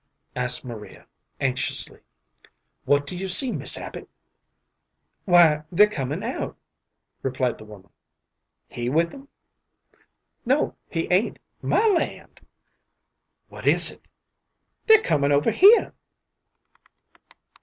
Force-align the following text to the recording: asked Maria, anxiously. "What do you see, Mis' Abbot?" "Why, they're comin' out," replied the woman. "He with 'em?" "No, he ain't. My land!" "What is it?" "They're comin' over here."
asked 0.35 0.65
Maria, 0.65 1.05
anxiously. 1.39 1.99
"What 2.85 3.05
do 3.05 3.15
you 3.15 3.27
see, 3.27 3.51
Mis' 3.51 3.77
Abbot?" 3.77 4.09
"Why, 5.25 5.61
they're 5.71 5.85
comin' 5.91 6.23
out," 6.23 6.57
replied 7.21 7.59
the 7.59 7.65
woman. 7.65 7.91
"He 8.67 8.89
with 8.89 9.13
'em?" 9.13 9.27
"No, 10.43 10.75
he 10.89 11.07
ain't. 11.11 11.37
My 11.61 11.85
land!" 11.87 12.39
"What 13.49 13.67
is 13.67 13.91
it?" 13.91 14.01
"They're 14.87 15.03
comin' 15.03 15.31
over 15.31 15.51
here." 15.51 15.93